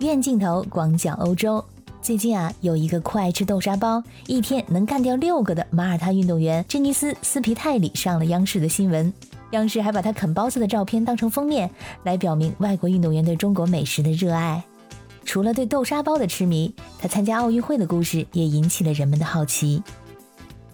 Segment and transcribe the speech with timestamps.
[0.00, 1.64] 远镜头广角欧洲。
[2.02, 9.10] 最近啊，有一个酷爱吃豆沙包，一天能干掉六个的马耳他运动员珍妮斯·斯皮泰里上了央视的新闻。
[9.52, 11.70] 央视还把他啃包子的照片当成封面，
[12.04, 14.62] 来表明外国运动员对中国美食的热爱。
[15.24, 19.82] 除了对豆沙包的痴迷，他参加奥运会的故事也引起了人们的好奇。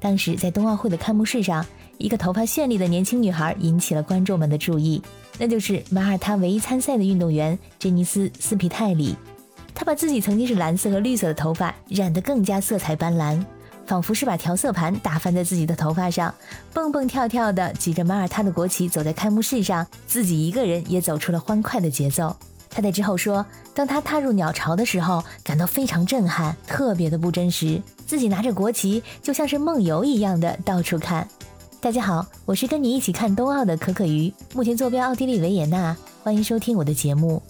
[0.00, 1.64] 当时在冬奥会的开幕式上，
[2.02, 5.00] 一个头发绚丽的年轻女孩引起了观众们的注意，
[5.38, 9.16] 那就是马耳他唯一参赛的运动员珍妮斯·斯皮泰里。
[9.72, 13.40] 她把自己曾经是蓝色和绿色的头发染得更加色彩斑斓，
[13.86, 16.34] 仿佛是把调色盘打翻在自己的头发上，
[16.74, 22.36] 蹦蹦跳跳地举着马耳他的国旗走在开幕式上，自己一个人也走出了欢快的节奏。
[22.68, 27.80] 他在之后说：“当他踏入鸟巢的时候，感到非常震撼，特别的不真实。
[28.06, 31.28] 自己拿着国旗，就像是梦游一样的到处看。”
[31.82, 37.42] 大家好，我是跟你一起看冬奥的可可鱼，目前坐标奥地利维也纳，欢迎收听我的节目。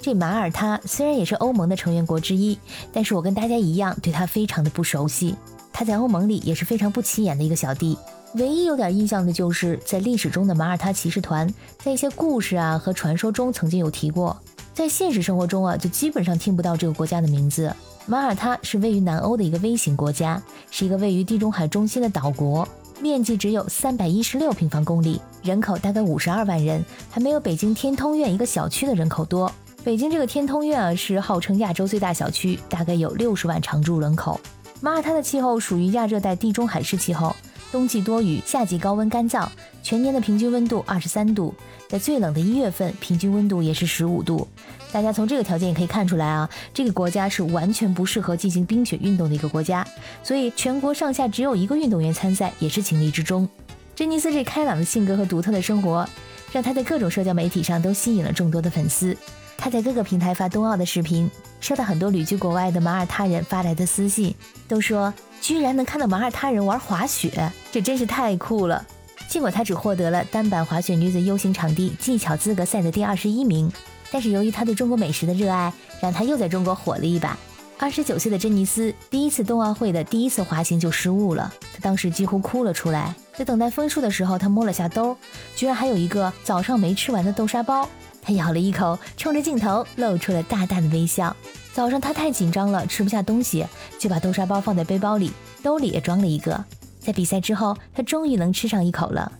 [0.00, 2.56] 这马耳他虽然也是欧盟的成员国之一，
[2.92, 5.34] 但是我跟大家一样，对他非常的不熟悉。
[5.72, 7.98] 他在欧盟里也是非常不起眼的一个小弟。
[8.34, 11.52] 唯一有点印象的就是在历史中的马耳他骑士团，
[11.82, 14.40] 在一些故事啊和传说中曾经有提过。
[14.72, 17.74] 在现实生活中啊，就基本上听不到这个国家的名字。
[18.06, 22.66] 马耳他是位于南欧的一个微型国家，是一个位于地中海中心的岛国，
[23.00, 29.50] 面积只有三百一十六平方公里，人口大概五十二万人，还没有北京天通苑一个小区的人口多。
[29.82, 34.38] 北京这个天通苑啊，是号称亚洲最大小区，大概有六十万常住人口。
[34.82, 37.34] 马耳他的气候属于亚热带地中海式气候。
[37.72, 39.46] 冬季多雨，夏季高温干燥，
[39.82, 41.54] 全年的平均温度二十三度，
[41.88, 44.46] 在最冷的一月份，平均温度也是十五度。
[44.92, 49.86] 大家从这个条件也可以看出来啊，这个国家是完全不适合进行冰雪运动的一个国家，
[50.22, 53.48] 所以全国上下只有一个运动员参赛也是情理之中。
[53.94, 56.08] 珍妮斯这开朗的性格和独特的生活，
[56.52, 59.16] 让他在各种社交媒体上都吸引了众多的粉丝。
[59.56, 64.34] 他在各个平台发冬奥的视频，收到很多旅居国外的马耳他人发来的私信，
[64.66, 68.86] 都说居然能看到马耳他人玩滑雪，这真是太酷了。
[69.30, 73.70] 尽管他只获得了单板滑雪女子 U 型场地技巧资格赛的第二十一名，
[74.10, 77.38] 但是由于他对中国美食的热爱，让他又在中国火了一把。
[77.78, 83.14] 二十九岁的珍妮斯第一次冬奥会的第一次滑行就失误了，她当时几乎哭了出来。
[83.32, 85.16] 在等待分数的时候，他摸了下兜，
[85.54, 87.88] 居然还有一个早上没吃完的豆沙包。
[88.20, 91.34] 他咬了一口，冲着镜头露出了大大的微笑。
[91.72, 93.64] 早上他太紧张了，吃不下东西，
[93.96, 95.30] 就把豆沙包放在背包里，
[95.62, 96.64] 兜里也装了一个。
[97.00, 99.32] 在比赛之后，他终于能吃上一口了。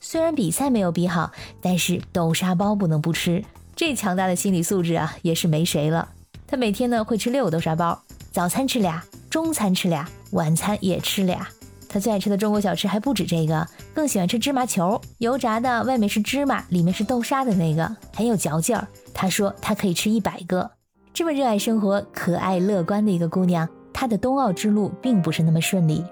[0.00, 1.30] 虽然比赛没有比好，
[1.62, 3.42] 但是豆沙包不能不吃。
[3.76, 6.08] 这强大的心理素质啊，也是没谁了。
[6.46, 8.02] 他每天呢会吃六个豆沙包，
[8.32, 11.46] 早餐吃俩，中餐吃俩，晚餐也吃俩。
[11.88, 18.86] 他最爱吃的中国小吃还不止这个，更喜欢吃芝麻球，油炸的，外面是芝麻，里面是豆沙的那个，很有嚼劲儿。
[19.12, 20.70] 他说他可以吃一百个。
[21.12, 26.04] 这么热爱生活、可爱乐观的一个姑娘，她的冬奥之路并不是那么顺利。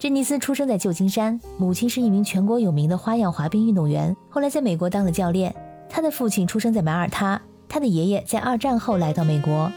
[0.00, 5.54] 珍妮斯出生在旧金山，母亲是一名全国有名的花样滑冰运动员，后来在美国当了教练。
[5.90, 7.38] 她的父亲出生在马耳他，
[7.68, 9.70] 她的爷爷在二战后来到美国。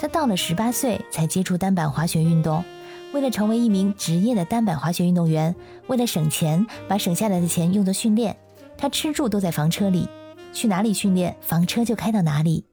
[0.00, 2.64] 她到了十八岁才接触单板滑雪运动。
[3.12, 5.54] 为了成为一名职业的单板滑雪运动员，
[5.88, 8.34] 为了省钱，把省下来的钱用作训练，
[8.78, 10.08] 他吃住都在房车里，
[10.50, 12.64] 去哪里训练，房车就开到哪里。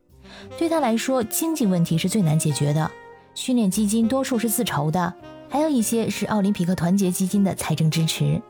[0.57, 2.89] 对他来说，经济问题是最难解决的，
[3.33, 5.13] 训练基金多数是自筹的，
[5.55, 8.41] 还有一些是奥林匹克团结基金的财政支持。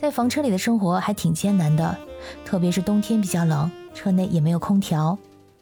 [0.00, 1.94] 在房车里的生活还挺艰难的，
[2.42, 5.18] 特别是冬天比较冷，车内也没有空调，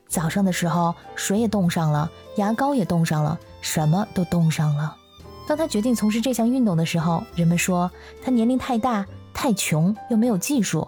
[0.06, 4.96] 早上的时候水也冻上了，牙膏也冻上了，什么都冻上了。
[5.44, 7.90] 当他决定从事这项运动的时候，人们说
[8.24, 9.04] 他年龄太大、
[9.34, 10.86] 太穷又没有技术。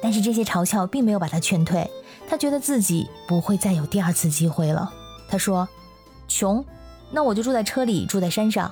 [0.00, 1.90] 但是这些嘲笑并没有把他劝退，
[2.28, 4.92] 他觉得自己不会再有第二次机会了。
[5.28, 5.68] 他说
[6.28, 6.64] ：“穷，
[7.10, 8.70] 那我就住在车里，住在山上；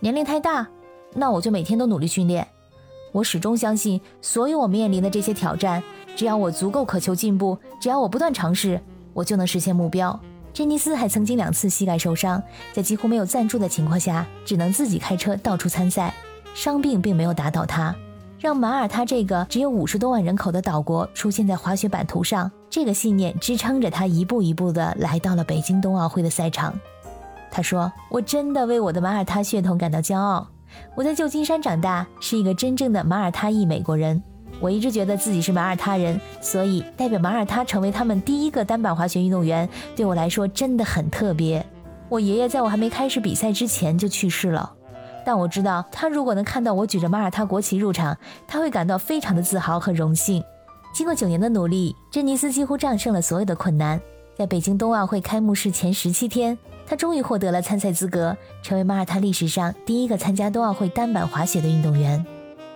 [0.00, 0.66] 年龄太大，
[1.14, 2.46] 那我就每天都努力训练。
[3.10, 5.82] 我始终相信，所有我面临的这些挑战，
[6.14, 8.80] 只要我足够渴求进步，只要我不断尝试，
[9.12, 10.18] 我就能实现目标。”
[10.54, 12.40] 珍妮斯还曾经两次膝盖受伤，
[12.72, 16.14] 在几乎没有赞助的情况下，只能自己开车到处参赛。
[16.54, 17.94] 伤病并没有打倒他，
[18.38, 22.50] 让马耳他这个只有五十多万人口的岛国出现在滑雪版图上。
[22.70, 26.78] 这个信念支撑着他一步一步地来到了北京冬奥会的赛场。
[27.50, 30.46] 他说：“我真的为我的马耳他血统感到骄傲。
[30.94, 34.22] 我在旧金山长大，是一个真正的马耳他裔美国人。”
[34.60, 41.64] 我一直觉得自己是马耳他人，所以代表马耳他成为他们第一个单板滑雪运动员，对我来说真的很特别。
[42.08, 44.72] 我爷爷在我还没开始比赛之前就去世了，
[45.24, 48.16] 但我知道他如果能看到我举着马耳他国旗入场，
[48.48, 50.42] 他会感到非常的自豪和荣幸。
[50.92, 54.00] 经过九年的努力，珍妮斯几乎战胜了所有的困难。
[54.38, 56.56] 在北京冬奥会开幕式前十七天，
[56.86, 62.24] 他终于获得了参赛资格，成为马耳他历史上第一个参加冬奥会单板滑雪的运动员。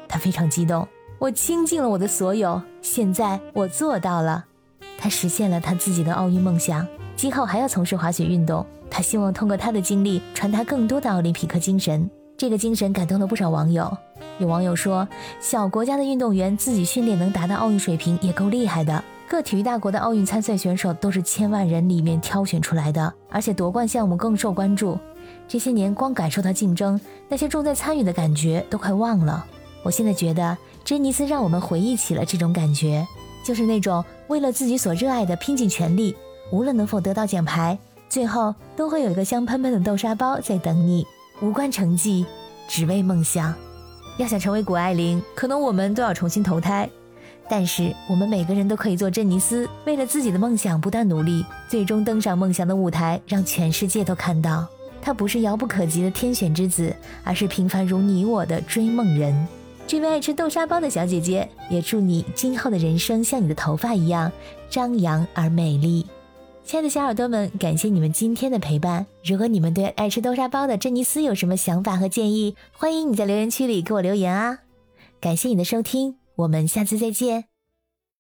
[0.09, 0.89] 他非常激动，
[1.21, 4.45] 我倾尽了我的所有，现在我做到了。
[4.99, 8.67] 他实现了他自己的奥运梦想，今后还要从事滑雪运动。
[8.91, 12.11] 他希望通过他的经历传达更多的奥林匹克精神。
[12.37, 13.97] 这个精神感动了不少网友。
[14.39, 15.07] 有网友说，
[15.39, 19.05] 小国家的运动员自己训练能达到奥运水平也够厉害的。
[19.33, 24.99] 各体育大国的奥运参赛选手都是千万人里面挑选出来的，而且夺冠项目更受关注。
[25.49, 27.01] 这些年光感受到竞争，
[27.31, 29.43] 那些重在参与的感觉都快忘了。
[29.83, 33.07] 我现在觉得，珍妮斯让我们回忆起了这种感觉，
[33.43, 36.15] 就是那种为了自己所热爱的拼尽全力，
[36.51, 37.79] 无论能否得到奖牌，
[38.11, 41.07] 最后都会有一个香喷喷的豆沙包在等你。
[41.41, 42.27] 无关成绩，
[42.69, 43.55] 只为梦想。
[44.19, 46.87] 要想成为谷爱凌，可能我们都要重新投胎。
[47.49, 54.67] 但是我们每个人都可以做珍妮斯，为了自己的梦想不断努力，最终登上梦想的舞台，让全世界都看到，
[55.01, 56.95] 她不是遥不可及的天选之子，
[57.25, 59.47] 而是平凡如你我的追梦人。
[59.87, 64.31] 这位爱吃豆沙包的小姐姐，也祝你今后的人生像你的头发一样
[64.71, 66.07] 张扬而美丽。
[66.65, 69.05] 亲爱的小耳朵们，感谢你们今天的陪伴。
[69.25, 74.61] 如果你们对爱吃豆沙包的珍妮斯有什么想法和建议，欢迎你在留言区里给我留言啊！
[75.21, 77.52] 感谢你的收听，我们下次再见。